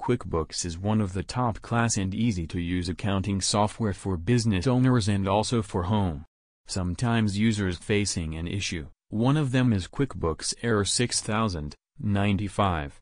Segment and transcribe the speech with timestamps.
[0.00, 5.62] QuickBooks is one of the top-class and easy-to-use accounting software for business owners and also
[5.62, 6.24] for home.
[6.66, 13.00] Sometimes users facing an issue, one of them is QuickBooks Error 6095.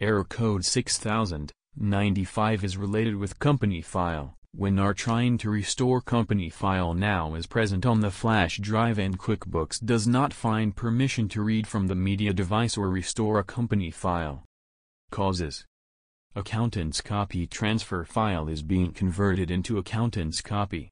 [0.00, 6.94] Error code 6095 is related with company file, when are trying to restore company file
[6.94, 11.66] now is present on the flash drive and QuickBooks does not find permission to read
[11.66, 14.44] from the media device or restore a company file.
[15.10, 15.66] Causes
[16.36, 20.90] Accountant's copy transfer file is being converted into accountant's copy.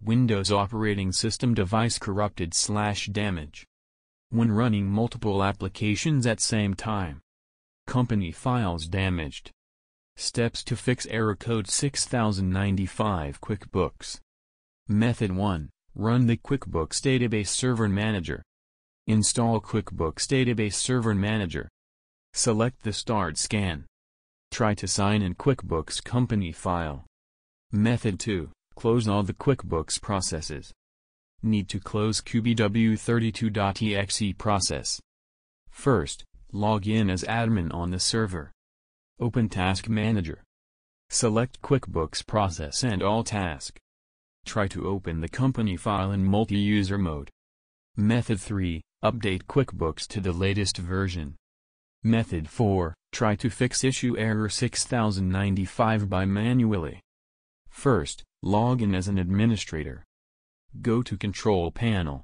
[0.00, 3.66] Windows operating system device corrupted slash damage.
[4.30, 7.22] When running multiple applications at same time.
[7.88, 9.50] Company files damaged.
[10.14, 14.20] Steps to fix error code 6095 QuickBooks.
[14.86, 15.70] Method 1.
[15.96, 18.44] Run the QuickBooks Database Server Manager.
[19.08, 21.68] Install QuickBooks Database Server Manager.
[22.32, 23.84] Select the Start Scan.
[24.50, 27.04] Try to sign in QuickBooks company file.
[27.70, 28.50] Method 2.
[28.74, 30.72] Close all the QuickBooks processes.
[31.42, 35.00] Need to close QBW32.exe process.
[35.70, 38.50] First, log in as admin on the server.
[39.20, 40.42] Open Task Manager.
[41.10, 43.78] Select QuickBooks process and all task.
[44.44, 47.30] Try to open the company file in multi-user mode.
[47.96, 48.80] Method 3.
[49.04, 51.36] Update QuickBooks to the latest version.
[52.02, 52.94] Method 4.
[53.18, 57.00] Try to fix issue error 6095 by manually.
[57.68, 60.04] First, log in as an administrator.
[60.80, 62.22] Go to Control Panel.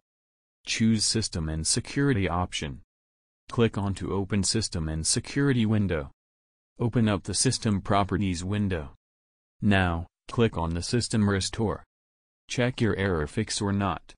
[0.65, 2.83] Choose System and Security option.
[3.48, 6.12] Click on to open System and Security window.
[6.78, 8.95] Open up the System Properties window.
[9.61, 11.83] Now, click on the System Restore.
[12.47, 14.12] Check your error fix or not.